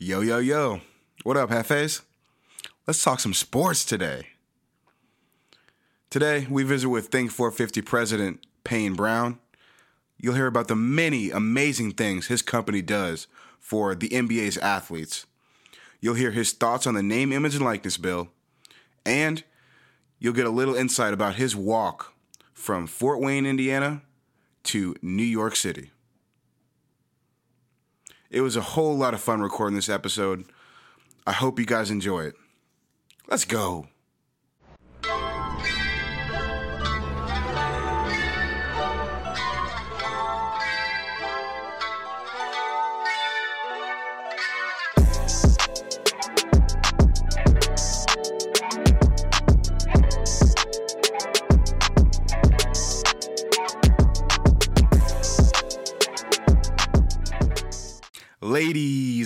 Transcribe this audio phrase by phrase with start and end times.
[0.00, 0.80] Yo, yo, yo.
[1.24, 2.02] What up, Jefés?
[2.86, 4.28] Let's talk some sports today.
[6.08, 9.40] Today, we visit with Think 450 President Payne Brown.
[10.16, 13.26] You'll hear about the many amazing things his company does
[13.58, 15.26] for the NBA's athletes.
[16.00, 18.28] You'll hear his thoughts on the name, image, and likeness bill.
[19.04, 19.42] And
[20.20, 22.14] you'll get a little insight about his walk
[22.54, 24.02] from Fort Wayne, Indiana
[24.62, 25.90] to New York City.
[28.30, 30.44] It was a whole lot of fun recording this episode.
[31.26, 32.34] I hope you guys enjoy it.
[33.26, 33.88] Let's go.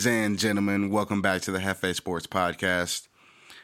[0.02, 3.06] Ladies and gentlemen, welcome back to the Jefé Sports Podcast.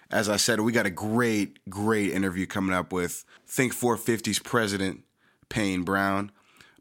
[0.08, 5.02] As I said, we got a great, great interview coming up with Think 450's president,
[5.48, 6.30] Payne Brown.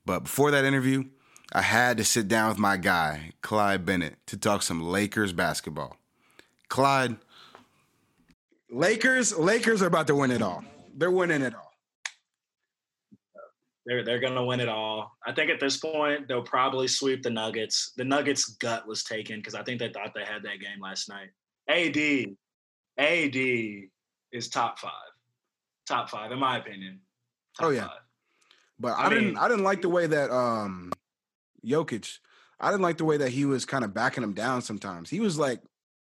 [0.05, 1.05] But before that interview,
[1.53, 5.97] I had to sit down with my guy, Clyde Bennett, to talk some Lakers basketball.
[6.69, 7.15] Clyde,
[8.69, 10.63] Lakers, Lakers are about to win it all.
[10.95, 11.66] They're winning it all.
[13.87, 15.17] They're they're gonna win it all.
[15.25, 17.93] I think at this point they'll probably sweep the Nuggets.
[17.95, 21.07] The Nuggets' gut was taken because I think they thought they had that game last
[21.07, 21.29] night.
[21.69, 22.35] AD,
[22.97, 23.35] AD
[24.33, 24.91] is top five,
[25.87, 26.99] top five in my opinion.
[27.57, 28.01] Top oh yeah, five.
[28.77, 29.37] but I, I didn't.
[29.37, 30.91] I didn't like the way that um,
[31.65, 32.19] Jokic.
[32.59, 34.61] I didn't like the way that he was kind of backing him down.
[34.61, 35.61] Sometimes he was like,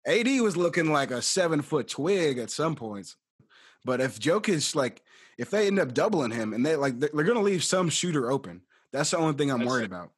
[0.04, 3.14] AD was looking like a seven foot twig at some points.
[3.84, 5.02] But if Jokic like,
[5.38, 8.30] if they end up doubling him and they like, they're, they're gonna leave some shooter
[8.30, 8.62] open.
[8.92, 9.92] That's the only thing I'm That's worried it.
[9.92, 10.10] about.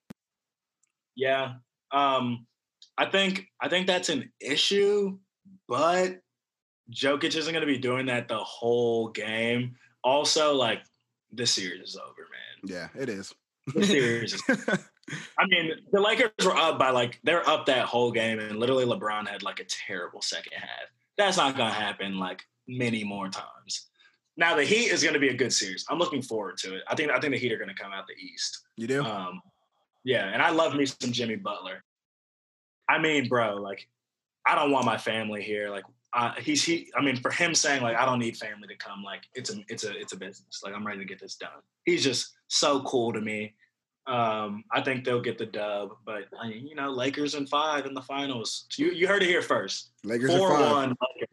[1.16, 1.54] Yeah.
[1.92, 2.46] Um,
[2.96, 5.18] I think I think that's an issue,
[5.68, 6.20] but
[6.92, 9.76] Jokic isn't going to be doing that the whole game.
[10.04, 10.82] Also, like
[11.30, 12.70] this series is over, man.
[12.94, 13.34] Yeah, it is.
[13.74, 14.42] The series is.
[15.38, 18.84] I mean, the Lakers were up by like they're up that whole game, and literally
[18.84, 20.88] LeBron had like a terrible second half.
[21.18, 23.89] That's not going to happen like many more times.
[24.40, 25.84] Now the Heat is going to be a good series.
[25.90, 26.82] I'm looking forward to it.
[26.88, 28.62] I think I think the Heat are going to come out the East.
[28.76, 29.04] You do?
[29.04, 29.42] Um,
[30.02, 31.84] yeah, and I love me some Jimmy Butler.
[32.88, 33.86] I mean, bro, like
[34.46, 35.68] I don't want my family here.
[35.68, 35.84] Like
[36.14, 36.90] uh, he's he.
[36.96, 39.02] I mean, for him saying like I don't need family to come.
[39.04, 40.62] Like it's a it's a it's a business.
[40.64, 41.50] Like I'm ready to get this done.
[41.84, 43.54] He's just so cool to me.
[44.06, 48.00] Um, I think they'll get the dub, but you know, Lakers and five in the
[48.00, 48.64] finals.
[48.76, 49.90] You you heard it here first.
[50.02, 50.88] Lakers four one.
[50.88, 51.29] Lakers.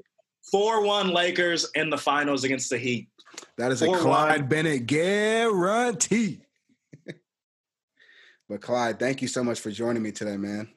[0.54, 3.10] 4-1 Lakers in the finals against the Heat.
[3.58, 3.96] That is 4-1.
[3.96, 6.42] a Clyde Bennett guarantee.
[8.50, 10.70] but Clyde, thank you so much for joining me today, man.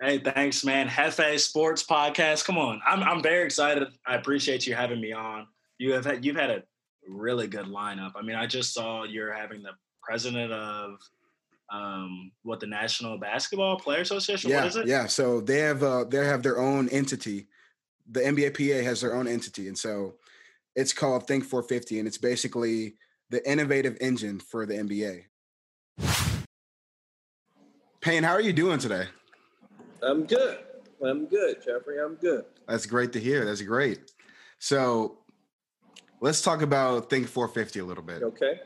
[0.00, 0.88] Hey, thanks, man.
[0.88, 2.44] Jefé Sports Podcast.
[2.44, 3.88] Come on, I'm I'm very excited.
[4.04, 5.46] I appreciate you having me on.
[5.78, 6.62] You have had, you've had a
[7.08, 8.12] really good lineup.
[8.16, 9.70] I mean, I just saw you're having the
[10.02, 10.98] president of
[11.72, 14.50] um, what the National Basketball Player Association.
[14.50, 14.86] Yeah, what is it?
[14.88, 17.46] Yeah, so they have uh, they have their own entity
[18.10, 20.14] the NBA PA has their own entity, and so
[20.76, 22.94] it's called Think 450, and it's basically
[23.30, 25.24] the innovative engine for the NBA.
[28.00, 29.06] Payne, how are you doing today?
[30.02, 30.58] I'm good.
[31.02, 31.98] I'm good, Jeffrey.
[32.04, 32.44] I'm good.
[32.68, 33.44] That's great to hear.
[33.44, 34.12] That's great.
[34.58, 35.18] So
[36.20, 38.22] let's talk about Think 450 a little bit.
[38.22, 38.60] Okay.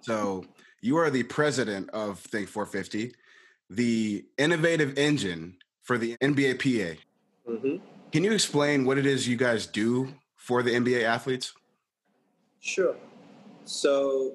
[0.00, 0.44] So
[0.80, 3.14] you are the president of Think 450,
[3.70, 6.56] the innovative engine for the NBAPA.
[6.56, 6.96] NBA
[7.46, 7.50] PA.
[7.50, 7.76] Mm-hmm.
[8.12, 11.54] Can you explain what it is you guys do for the NBA athletes?
[12.60, 12.94] Sure.
[13.64, 14.34] So,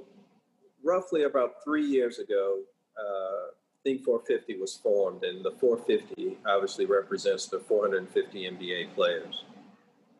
[0.83, 2.61] roughly about three years ago,
[2.99, 3.51] uh,
[3.83, 9.45] Think 450 was formed, and the 450 obviously represents the 450 NBA players.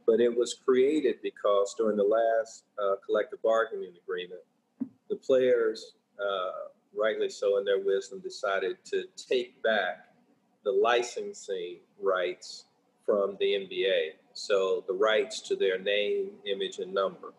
[0.06, 4.40] But it was created because during the last uh, collective bargaining agreement,
[5.10, 10.14] the players, uh, rightly so in their wisdom, decided to take back
[10.64, 12.67] the licensing rights
[13.08, 14.12] from the NBA.
[14.34, 17.34] So the rights to their name, image, and number.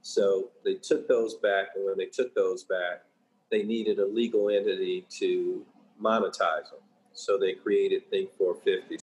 [0.00, 3.02] So they took those back, and when they took those back,
[3.50, 5.66] they needed a legal entity to
[6.00, 6.80] monetize them.
[7.12, 8.98] So they created Think 450.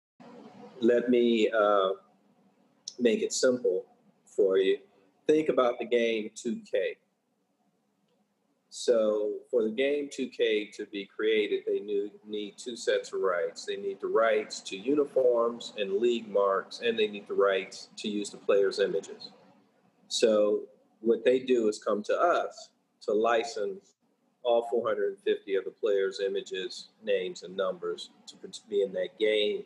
[0.81, 1.91] Let me uh,
[3.01, 3.85] make it simple
[4.25, 4.79] for you.
[5.27, 6.97] Think about the game 2K.
[8.75, 13.67] So for the game 2K to be created, they knew, need two sets of rights.
[13.67, 18.09] They need the rights to uniforms and league marks, and they need the rights to
[18.09, 19.33] use the players' images.
[20.09, 20.63] So
[21.03, 22.71] what they do is come to us
[23.03, 23.93] to license
[24.43, 28.37] all 450 of the players' images, names, and numbers to
[28.71, 29.65] be in that game.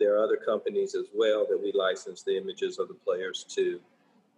[0.00, 3.80] There are other companies as well that we license the images of the players to.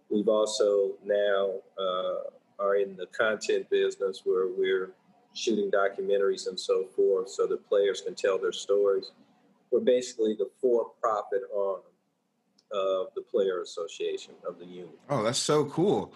[0.09, 4.91] We've also now uh, are in the content business where we're
[5.33, 9.11] shooting documentaries and so forth so that players can tell their stories.
[9.71, 11.81] We're basically the for-profit arm
[12.71, 14.89] of the Player Association of the union.
[15.09, 16.13] Oh, that's so cool.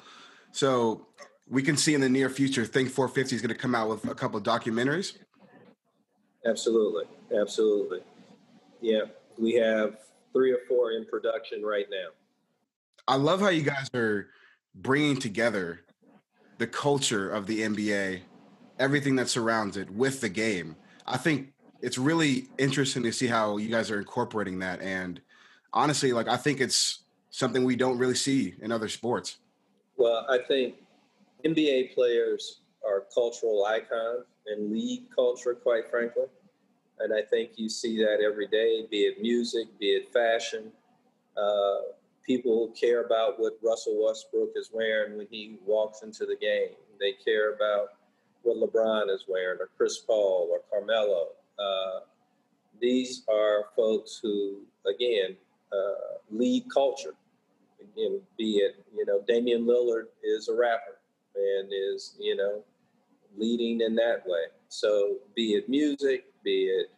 [0.52, 1.08] So
[1.48, 4.08] we can see in the near future, Think 450 is going to come out with
[4.08, 5.18] a couple of documentaries.
[6.46, 7.06] Absolutely,
[7.40, 8.00] absolutely.
[8.82, 9.04] Yeah,
[9.38, 9.98] we have
[10.34, 12.10] three or four in production right now.
[13.08, 14.28] I love how you guys are
[14.76, 15.82] bringing together
[16.58, 18.22] the culture of the NBA,
[18.80, 20.76] everything that surrounds it with the game.
[21.06, 24.82] I think it's really interesting to see how you guys are incorporating that.
[24.82, 25.22] And
[25.74, 29.38] honestly, like I think it's something we don't really see in other sports.
[29.98, 30.76] Well, I think
[31.46, 36.26] NBA players are cultural icons and league culture, quite frankly.
[37.00, 40.72] And I think you see that every day, be it music, be it fashion.
[41.36, 41.94] Uh,
[42.26, 46.76] people care about what Russell Westbrook is wearing when he walks into the game.
[47.00, 47.90] They care about
[48.44, 51.30] what LeBron is wearing, or Chris Paul, or Carmelo.
[51.60, 52.02] Uh,
[52.80, 55.36] these are folks who, again,
[55.72, 57.14] uh, lead culture.
[57.80, 61.00] Again, be it, you know, Damian Lillard is a rapper
[61.36, 62.64] and is, you know,
[63.38, 64.46] leading in that way.
[64.70, 66.92] So be it music, be it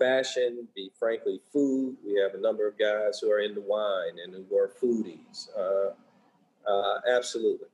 [0.00, 1.96] fashion, be frankly food.
[2.04, 5.48] We have a number of guys who are into wine and who are foodies.
[5.56, 5.92] Uh,
[6.68, 7.68] uh, absolutely,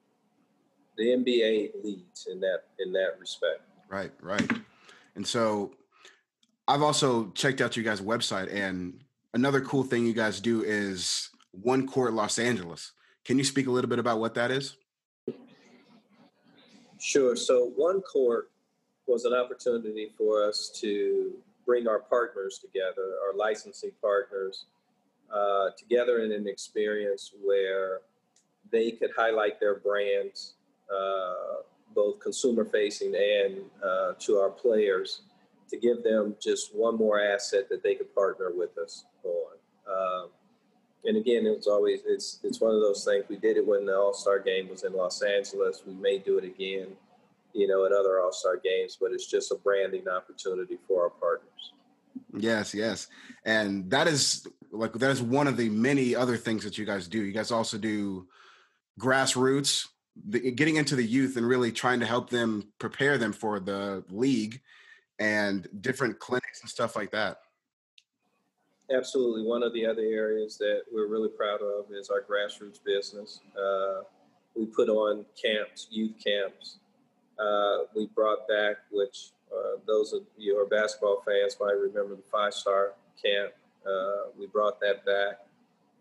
[0.99, 3.61] the NBA leads in that in that respect.
[3.88, 4.50] Right, right.
[5.14, 5.73] And so,
[6.69, 9.00] I've also checked out your guys' website, and
[9.32, 12.93] another cool thing you guys do is One Court Los Angeles.
[13.25, 14.76] Can you speak a little bit about what that is?
[16.99, 17.37] Sure.
[17.37, 18.50] So, One Court
[19.06, 21.32] was an opportunity for us to
[21.67, 24.67] bring our partners together, our licensing partners,
[25.35, 28.01] uh, together in an experience where
[28.71, 30.55] they could highlight their brands,
[30.95, 31.63] uh,
[31.95, 35.23] both consumer facing and uh, to our players,
[35.69, 39.57] to give them just one more asset that they could partner with us on.
[39.91, 40.29] Um,
[41.05, 43.25] and again, it's always it's it's one of those things.
[43.29, 45.83] We did it when the All Star Game was in Los Angeles.
[45.87, 46.89] We may do it again,
[47.56, 48.99] you know, at other All Star games.
[49.00, 51.73] But it's just a branding opportunity for our partners.
[52.37, 53.08] Yes, yes,
[53.44, 57.08] and that is like that is one of the many other things that you guys
[57.08, 57.23] do.
[57.23, 58.26] You guys also do
[59.00, 59.87] grassroots,
[60.29, 64.05] the, getting into the youth and really trying to help them prepare them for the
[64.11, 64.61] league
[65.19, 67.38] and different clinics and stuff like that.
[68.94, 69.43] Absolutely.
[69.43, 73.41] One of the other areas that we're really proud of is our grassroots business.
[73.59, 74.02] Uh,
[74.55, 76.79] we put on camps, youth camps.
[77.38, 82.17] Uh, we brought back, which uh, those of you who are basketball fans might remember
[82.17, 83.53] the five star camp.
[83.87, 85.41] Uh, we brought that back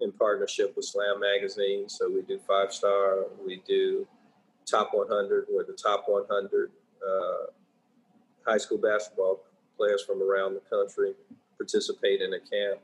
[0.02, 1.88] in partnership with Slam Magazine.
[1.88, 4.08] So we do five star, we do
[4.66, 6.72] top 100, where the top 100
[7.08, 7.52] uh,
[8.46, 9.44] high school basketball
[9.78, 11.14] players from around the country
[11.58, 12.80] participate in a camp.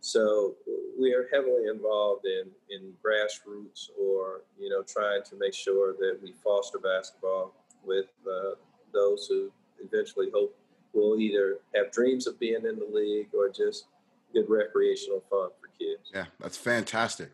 [0.00, 0.54] So
[0.98, 6.18] we are heavily involved in, in grassroots or, you know, trying to make sure that
[6.22, 8.54] we foster basketball with uh,
[8.92, 9.50] those who
[9.82, 10.56] eventually hope
[10.92, 13.86] will either have dreams of being in the league or just
[14.32, 16.10] good recreational fun for kids.
[16.14, 17.30] Yeah, that's fantastic.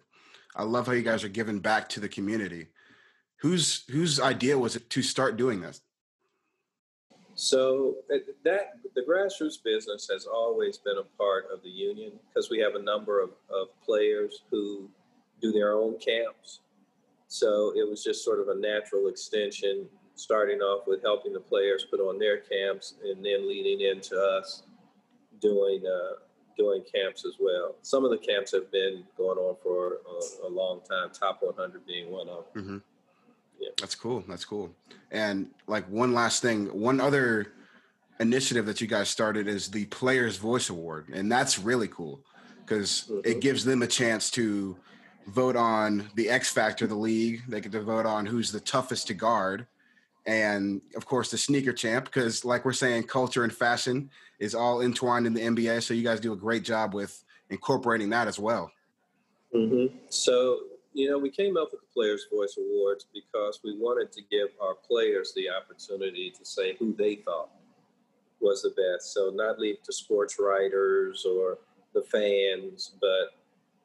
[0.57, 2.69] I love how you guys are giving back to the community.
[3.41, 5.81] Whose whose idea was it to start doing this?
[7.35, 7.97] So
[8.45, 12.77] that the grassroots business has always been a part of the union because we have
[12.77, 14.89] a number of, of players who
[15.43, 16.61] do their own camps.
[17.27, 21.87] So it was just sort of a natural extension, starting off with helping the players
[21.91, 24.63] put on their camps and then leading into us
[25.41, 26.15] doing uh,
[26.57, 27.75] doing camps as well.
[27.83, 31.11] Some of the camps have been going on for a, a long time.
[31.11, 32.63] Top 100 being one of them.
[32.63, 32.79] Mm-hmm.
[33.61, 33.71] Yeah.
[33.81, 34.25] That's cool.
[34.29, 34.75] That's cool.
[35.11, 37.53] And like one last thing, one other
[38.21, 42.21] initiative that you guys started is the Players Voice Award, and that's really cool
[42.65, 43.21] because mm-hmm.
[43.25, 44.77] it gives them a chance to
[45.29, 47.43] vote on the X factor of the league.
[47.49, 49.67] They get to vote on who's the toughest to guard,
[50.27, 52.07] and of course the sneaker champ.
[52.07, 55.83] Because like we're saying, culture and fashion is all entwined in the NBA.
[55.83, 58.71] So you guys do a great job with incorporating that as well.
[59.55, 59.97] Mm-hmm.
[60.09, 60.61] So
[60.95, 64.49] you know, we came up with the Players Voice Awards because we wanted to give
[64.63, 67.51] our players the opportunity to say who they thought
[68.41, 69.13] was the best.
[69.13, 71.59] So not leave to sports writers or
[71.95, 73.41] the fans, but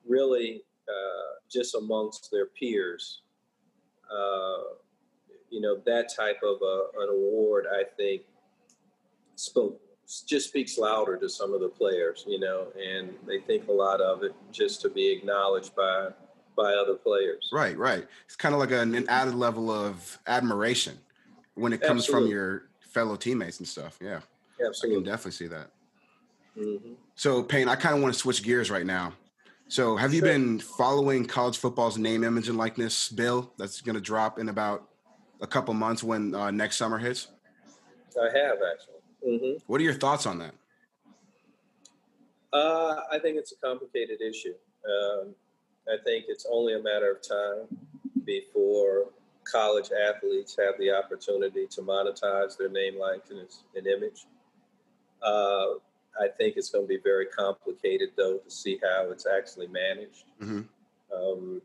[0.07, 3.21] really uh, just amongst their peers.
[4.11, 4.75] Uh,
[5.49, 8.23] you know, that type of a, an award, I think,
[9.35, 9.79] spoke
[10.25, 14.01] just speaks louder to some of the players, you know, and they think a lot
[14.01, 16.09] of it just to be acknowledged by
[16.57, 17.49] by other players.
[17.53, 18.05] Right, right.
[18.25, 20.97] It's kind of like an, an added level of admiration
[21.55, 22.27] when it comes Absolutely.
[22.27, 23.97] from your fellow teammates and stuff.
[24.01, 24.19] Yeah,
[24.65, 24.97] Absolutely.
[24.97, 25.71] I can definitely see that.
[26.57, 26.93] Mm-hmm.
[27.15, 29.13] So, Payne, I kind of want to switch gears right now.
[29.67, 34.01] So, have you been following college football's name, image, and likeness bill that's going to
[34.01, 34.89] drop in about
[35.41, 37.27] a couple months when uh, next summer hits?
[38.19, 38.99] I have actually.
[39.27, 39.63] Mm-hmm.
[39.67, 40.53] What are your thoughts on that?
[42.51, 44.53] Uh, I think it's a complicated issue.
[44.85, 45.35] Um,
[45.87, 47.77] I think it's only a matter of time
[48.25, 49.05] before
[49.43, 54.25] college athletes have the opportunity to monetize their name, likeness, and image.
[55.21, 55.75] Uh,
[56.19, 60.25] I think it's going to be very complicated, though, to see how it's actually managed.
[60.41, 60.61] Mm-hmm.
[61.15, 61.61] Um,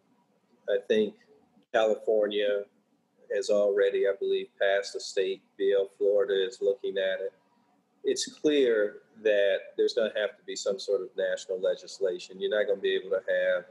[0.68, 1.14] I think
[1.72, 2.64] California
[3.34, 5.90] has already, I believe, passed a state bill.
[5.98, 7.32] Florida is looking at it
[8.04, 12.40] it's clear that there's going to have to be some sort of national legislation.
[12.40, 13.64] You're not going to be able to have,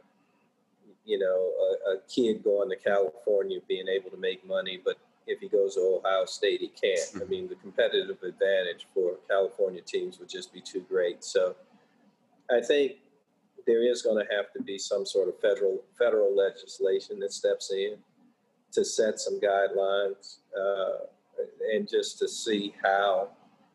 [1.06, 5.40] you know, a, a, kid going to California being able to make money, but if
[5.40, 7.22] he goes to Ohio State, he can't.
[7.24, 11.24] I mean, the competitive advantage for California teams would just be too great.
[11.24, 11.56] So,
[12.52, 12.94] I think
[13.66, 17.72] there is going to have to be some sort of federal federal legislation that steps
[17.72, 17.96] in
[18.74, 21.06] to set some guidelines uh,
[21.74, 23.30] and just to see how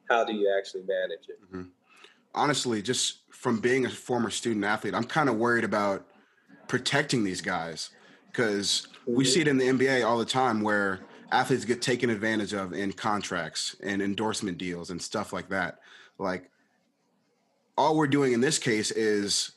[0.08, 1.40] how do you actually manage it?
[1.44, 1.62] Mm-hmm.
[2.34, 6.06] Honestly, just from being a former student athlete, I'm kind of worried about
[6.66, 7.90] protecting these guys
[8.28, 9.16] because mm-hmm.
[9.16, 11.00] we see it in the NBA all the time where
[11.30, 15.78] athletes get taken advantage of in contracts and endorsement deals and stuff like that.
[16.18, 16.50] Like,
[17.76, 19.52] all we're doing in this case is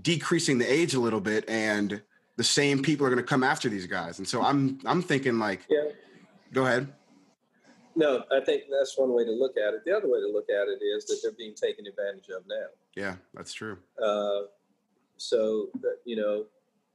[0.00, 2.02] decreasing the age a little bit and
[2.38, 4.18] the same people are going to come after these guys.
[4.18, 5.90] And so I'm I'm thinking like yeah.
[6.52, 6.88] go ahead.
[7.96, 9.84] No, I think that's one way to look at it.
[9.84, 12.66] The other way to look at it is that they're being taken advantage of now.
[12.94, 13.76] Yeah, that's true.
[14.00, 14.42] Uh,
[15.16, 15.66] so,
[16.04, 16.44] you know,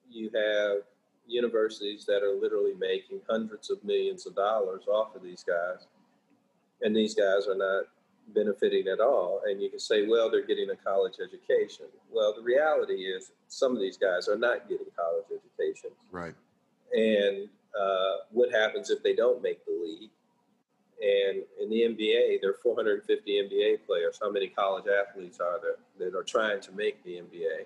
[0.09, 0.83] you have
[1.27, 5.87] universities that are literally making hundreds of millions of dollars off of these guys,
[6.81, 7.83] and these guys are not
[8.33, 9.41] benefiting at all.
[9.45, 11.85] And you can say, well, they're getting a college education.
[12.11, 15.91] Well, the reality is some of these guys are not getting college education.
[16.11, 16.33] Right.
[16.93, 17.49] And
[17.79, 20.11] uh, what happens if they don't make the league?
[21.01, 24.19] And in the NBA, there are 450 NBA players.
[24.21, 27.65] How many college athletes are there that are trying to make the NBA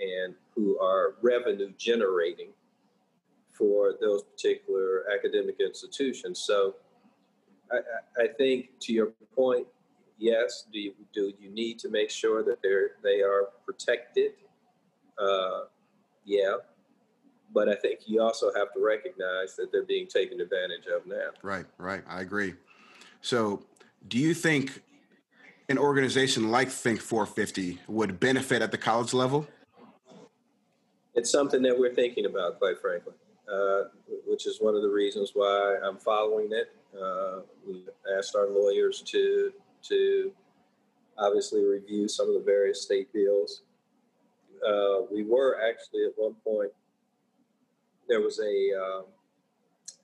[0.00, 2.48] and who are revenue generating
[3.52, 6.40] for those particular academic institutions?
[6.40, 6.74] So
[7.70, 9.66] I, I think to your point,
[10.22, 14.32] yes, do you, do you need to make sure that they're, they are protected?
[15.18, 15.62] Uh,
[16.24, 16.54] yeah.
[17.52, 21.30] But I think you also have to recognize that they're being taken advantage of now.
[21.42, 22.02] Right, right.
[22.08, 22.54] I agree.
[23.20, 23.64] So,
[24.08, 24.80] do you think
[25.68, 29.46] an organization like Think 450 would benefit at the college level?
[31.14, 33.12] It's something that we're thinking about, quite frankly,
[33.52, 33.82] uh,
[34.26, 36.74] which is one of the reasons why I'm following it.
[36.98, 37.84] Uh, we
[38.16, 39.52] asked our lawyers to
[39.88, 40.32] to
[41.18, 43.62] obviously review some of the various state bills.
[44.66, 46.70] Uh, we were actually at one point
[48.08, 49.04] there was a um,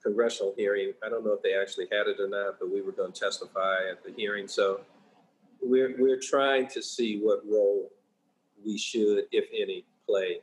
[0.02, 0.92] congressional hearing.
[1.04, 3.20] I don't know if they actually had it or not, but we were going to
[3.20, 4.48] testify at the hearing.
[4.48, 4.80] So
[5.60, 7.90] we're we're trying to see what role
[8.64, 10.40] we should, if any, play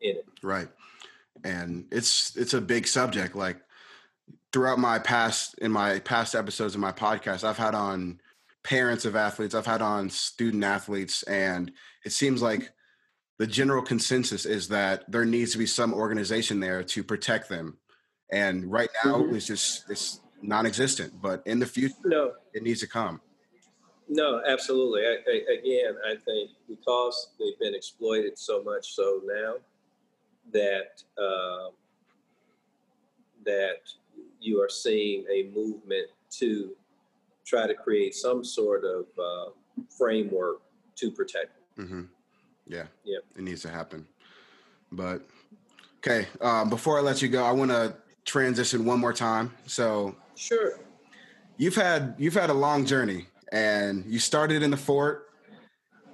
[0.00, 0.26] in it.
[0.42, 0.68] Right,
[1.42, 3.34] and it's it's a big subject.
[3.34, 3.56] Like
[4.52, 8.20] throughout my past in my past episodes of my podcast, I've had on
[8.64, 11.70] parents of athletes, I've had on student athletes, and
[12.04, 12.70] it seems like
[13.38, 17.78] the general consensus is that there needs to be some organization there to protect them
[18.34, 19.36] and right now mm-hmm.
[19.36, 21.12] it's just it's non-existent.
[21.22, 23.20] But in the future, no, it needs to come.
[24.08, 25.02] No, absolutely.
[25.02, 29.54] I, I, again, I think because they've been exploited so much so now
[30.52, 31.70] that uh,
[33.44, 33.78] that
[34.40, 36.76] you are seeing a movement to
[37.44, 39.50] try to create some sort of uh,
[39.96, 40.62] framework
[40.96, 41.58] to protect.
[41.78, 42.02] Mm-hmm.
[42.66, 42.84] Yeah.
[43.04, 43.18] Yeah.
[43.36, 44.06] It needs to happen.
[44.92, 45.22] But
[45.98, 49.52] okay, um, before I let you go, I want to transition one more time.
[49.66, 50.78] So sure,
[51.56, 55.28] you've had you've had a long journey, and you started in the fort.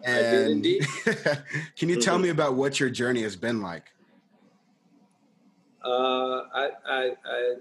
[0.03, 0.87] And I did indeed.
[1.77, 2.25] can you tell mm-hmm.
[2.25, 3.85] me about what your journey has been like?
[5.85, 7.55] Uh, I, I, I,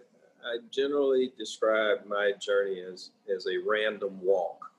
[0.46, 4.72] I generally describe my journey as as a random walk,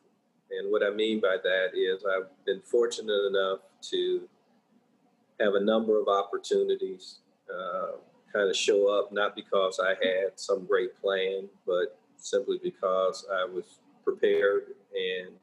[0.51, 4.29] and what I mean by that is I've been fortunate enough to
[5.41, 7.19] have a number of opportunities.
[7.53, 7.97] Uh,
[8.33, 13.45] kind of show up, not because I had some great plan, but simply because I
[13.45, 13.65] was
[14.05, 14.75] prepared.
[14.95, 15.35] And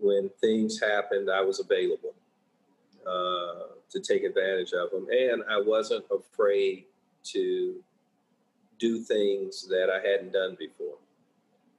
[0.00, 2.14] when things happened, I was available
[3.06, 5.06] uh, to take advantage of them.
[5.10, 6.86] And I wasn't afraid
[7.24, 7.76] to
[8.82, 10.98] do things that I hadn't done before.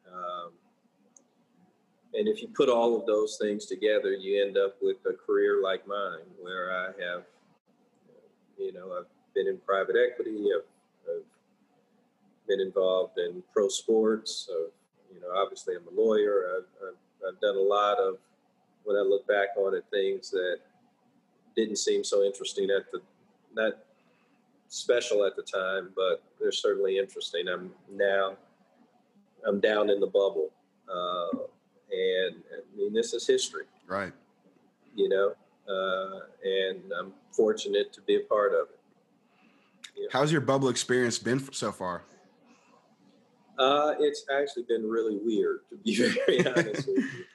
[0.07, 0.51] Um,
[2.13, 5.61] and if you put all of those things together, you end up with a career
[5.61, 7.23] like mine, where I have,
[8.57, 10.69] you know, I've been in private equity, I've,
[11.09, 11.27] I've
[12.47, 14.45] been involved in pro sports.
[14.47, 14.53] So,
[15.13, 16.55] you know, obviously I'm a lawyer.
[16.55, 18.17] I've, I've, I've done a lot of,
[18.85, 20.57] when I look back on it, things that
[21.55, 23.01] didn't seem so interesting at the,
[23.55, 23.73] not
[24.73, 27.47] special at the time, but they're certainly interesting.
[27.47, 28.35] I'm now,
[29.47, 30.49] I'm down in the bubble.
[30.89, 31.37] Uh,
[31.91, 33.65] and I mean, this is history.
[33.87, 34.11] Right.
[34.95, 35.33] You know,
[35.69, 38.79] uh, and I'm fortunate to be a part of it.
[39.95, 40.07] Yeah.
[40.11, 42.03] How's your bubble experience been so far?
[43.59, 47.25] Uh, it's actually been really weird, to be very honest with you.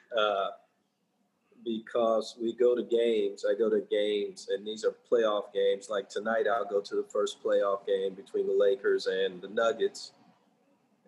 [1.63, 5.89] Because we go to games, I go to games, and these are playoff games.
[5.89, 10.13] Like tonight, I'll go to the first playoff game between the Lakers and the Nuggets.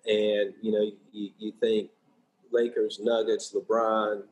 [0.06, 1.90] And, you know, you, you think
[2.52, 4.24] Lakers, Nuggets, LeBron,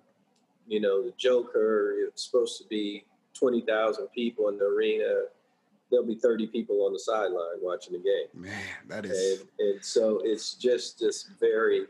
[0.68, 5.26] you know, the Joker, it's supposed to be 20,000 people in the arena
[5.90, 8.42] there'll be 30 people on the sideline watching the game.
[8.42, 9.42] Man, that is.
[9.42, 11.86] And, and so it's just this very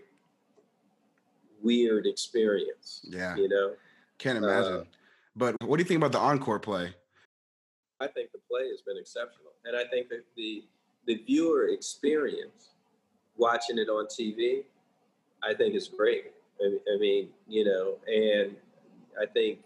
[1.62, 3.06] weird experience.
[3.10, 3.36] Yeah.
[3.36, 3.74] You know?
[4.20, 4.74] Can't imagine.
[4.74, 4.84] Uh,
[5.36, 6.94] but what do you think about the encore play?
[8.00, 9.52] I think the play has been exceptional.
[9.66, 10.64] And I think that the
[11.06, 12.70] the viewer experience
[13.38, 14.64] watching it on TV,
[15.44, 16.32] I think is great.
[16.62, 18.56] I, I mean, you know, and
[19.20, 19.60] I think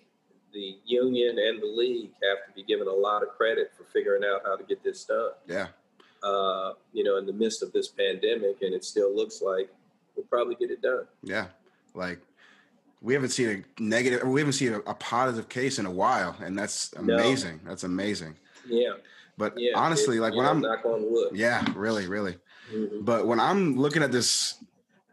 [0.53, 4.24] the union and the league have to be given a lot of credit for figuring
[4.24, 5.31] out how to get this done.
[5.48, 5.67] Yeah.
[6.22, 9.69] Uh, you know, in the midst of this pandemic, and it still looks like
[10.15, 11.05] we'll probably get it done.
[11.24, 11.48] Yeah.
[11.95, 12.19] Like
[13.03, 16.36] we haven't seen a negative, we haven't seen a, a positive case in a while,
[16.41, 17.60] and that's amazing.
[17.63, 17.69] No.
[17.69, 18.36] That's amazing.
[18.68, 18.94] Yeah.
[19.37, 21.31] But yeah, honestly, like when I'm knock on wood.
[21.35, 22.37] Yeah, really, really.
[22.74, 23.03] Mm-hmm.
[23.03, 24.63] But when I'm looking at this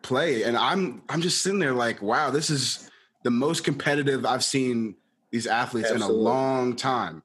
[0.03, 2.89] play, and I'm I'm just sitting there like, wow, this is
[3.25, 4.95] the most competitive I've seen
[5.31, 6.15] these athletes Absolutely.
[6.15, 7.23] in a long time.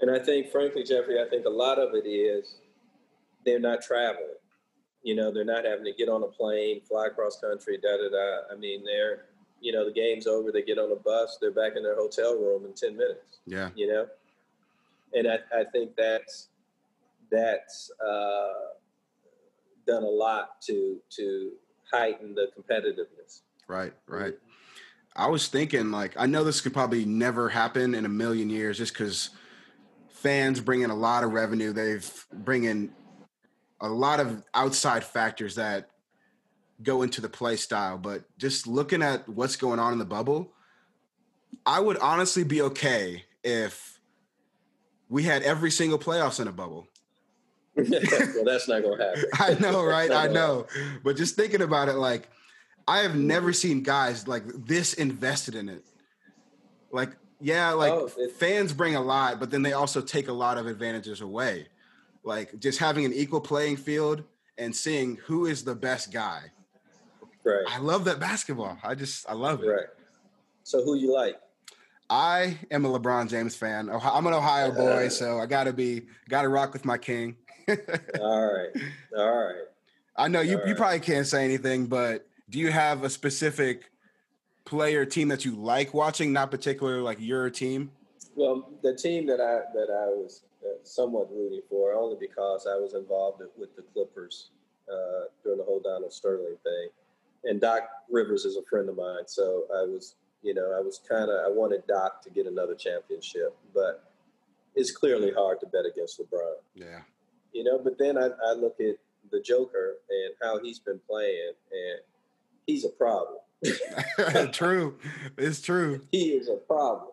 [0.00, 2.56] And I think, frankly, Jeffrey, I think a lot of it is
[3.46, 4.34] they're not traveling.
[5.02, 8.08] You know, they're not having to get on a plane, fly across country, da da
[8.10, 8.52] da.
[8.52, 9.26] I mean, they're,
[9.64, 12.34] you know, the game's over, they get on a bus, they're back in their hotel
[12.34, 13.38] room in 10 minutes.
[13.46, 13.70] Yeah.
[13.74, 14.06] You know?
[15.14, 16.48] And I, I think that's,
[17.32, 18.74] that's uh,
[19.86, 21.52] done a lot to, to
[21.90, 23.40] heighten the competitiveness.
[23.66, 24.34] Right, right.
[25.16, 28.78] I was thinking like I know this could probably never happen in a million years
[28.78, 29.30] just because
[30.08, 31.72] fans bring in a lot of revenue.
[31.72, 32.90] They've bring in
[33.80, 35.88] a lot of outside factors that
[36.84, 37.98] go into the play style.
[37.98, 40.52] But just looking at what's going on in the bubble,
[41.66, 43.98] I would honestly be okay if
[45.08, 46.88] we had every single playoffs in a bubble.
[47.76, 49.24] well, that's not gonna happen.
[49.34, 50.10] I know, right?
[50.10, 50.66] I know.
[51.02, 52.28] But just thinking about it, like
[52.86, 55.84] I have never seen guys like this invested in it.
[56.92, 60.58] Like, yeah, like oh, fans bring a lot, but then they also take a lot
[60.58, 61.66] of advantages away.
[62.22, 64.22] Like just having an equal playing field
[64.56, 66.52] and seeing who is the best guy.
[67.44, 67.64] Right.
[67.68, 68.78] I love that basketball.
[68.82, 69.66] I just I love it.
[69.66, 69.86] Right.
[70.62, 71.36] So who you like?
[72.08, 73.90] I am a LeBron James fan.
[73.90, 77.36] I'm an Ohio boy, so I gotta be gotta rock with my king.
[78.20, 78.68] All right.
[79.16, 79.64] All right.
[80.16, 83.90] I know you, you probably can't say anything, but do you have a specific
[84.64, 86.32] player team that you like watching?
[86.32, 87.90] Not particular like your team.
[88.36, 92.76] Well, the team that I that I was uh, somewhat rooting for, only because I
[92.76, 94.50] was involved with the Clippers
[94.90, 96.88] uh, during the whole Donald Sterling thing,
[97.44, 101.00] and Doc Rivers is a friend of mine, so I was, you know, I was
[101.08, 104.10] kind of I wanted Doc to get another championship, but
[104.74, 106.54] it's clearly hard to bet against LeBron.
[106.74, 107.00] Yeah.
[107.52, 108.96] You know, but then I, I look at
[109.30, 112.00] the Joker and how he's been playing, and
[112.66, 113.38] he's a problem.
[114.52, 114.98] true.
[115.38, 116.00] It's true.
[116.10, 117.10] He is a problem.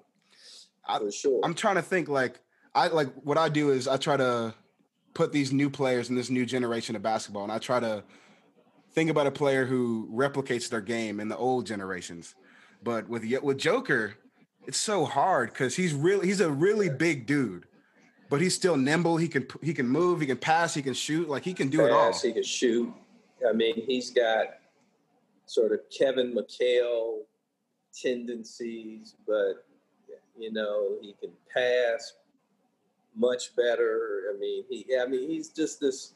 [0.85, 1.41] I, for sure.
[1.43, 2.39] I'm trying to think like
[2.73, 4.53] I like what I do is I try to
[5.13, 8.03] put these new players in this new generation of basketball and I try to
[8.93, 12.35] think about a player who replicates their game in the old generations.
[12.83, 14.15] But with with Joker,
[14.65, 17.65] it's so hard cuz he's really he's a really big dude.
[18.29, 19.17] But he's still nimble.
[19.17, 20.21] He can he can move.
[20.21, 20.73] He can pass.
[20.73, 21.27] He can shoot.
[21.27, 22.13] Like he can do pass, it all.
[22.13, 22.93] He can shoot.
[23.47, 24.59] I mean, he's got
[25.45, 27.19] sort of Kevin McHale
[27.93, 29.65] tendencies, but
[30.37, 32.13] you know he can pass,
[33.15, 34.31] much better.
[34.33, 36.13] I mean, he, I mean, he's just this.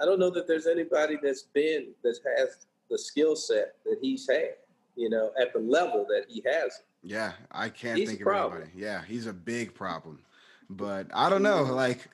[0.00, 4.28] I don't know that there's anybody that's been that has the skill set that he's
[4.28, 4.54] had.
[4.96, 6.82] You know, at the level that he has.
[7.02, 8.62] Yeah, I can't He's think of problem.
[8.62, 8.82] anybody.
[8.82, 10.20] Yeah, he's a big problem.
[10.68, 11.74] But I don't know, mm.
[11.74, 12.08] like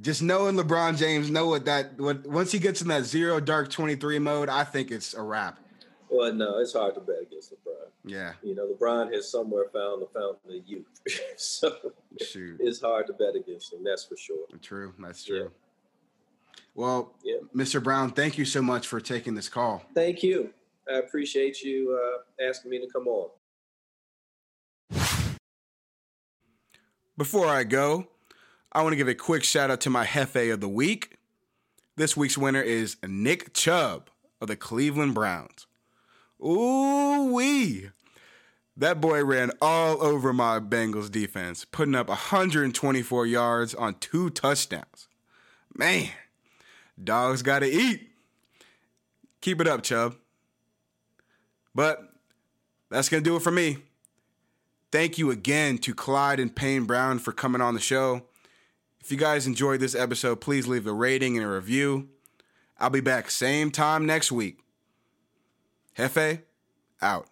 [0.00, 3.70] just knowing LeBron James, know what that what once he gets in that zero dark
[3.70, 5.58] 23 mode, I think it's a wrap.
[6.08, 7.88] Well, no, it's hard to bet against LeBron.
[8.04, 10.86] Yeah, You know, LeBron has somewhere found the fountain of youth,
[11.36, 12.56] so shoot.
[12.60, 13.84] it's hard to bet against him.
[13.84, 14.46] That's for sure.
[14.62, 15.48] True, that's Yeah.
[16.74, 17.36] Well, Yeah.
[17.54, 17.82] Mr.
[17.82, 19.84] Brown, thank you so much for taking this call.
[19.94, 20.52] Thank you.
[20.90, 23.30] I appreciate you uh, asking me to come on.
[27.16, 28.06] Before I go,
[28.72, 31.18] I want to give a quick shout out to my Jefé of the week.
[31.96, 34.08] This week's winner is Nick Chubb
[34.40, 35.66] of the Cleveland Browns.
[36.42, 37.90] Ooh wee.
[38.76, 45.08] That boy ran all over my Bengals defense, putting up 124 yards on two touchdowns.
[45.76, 46.08] Man,
[47.02, 48.10] dogs got to eat.
[49.40, 50.16] Keep it up, Chubb.
[51.74, 52.02] But
[52.90, 53.78] that's to do it for me.
[54.92, 58.22] Thank you again to Clyde and Payne Brown for coming on the show.
[59.00, 62.08] If you guys enjoyed this episode, please leave a rating and a review.
[62.78, 64.58] I'll be back same time next week.
[65.96, 66.42] Jefé,
[67.00, 67.28] out.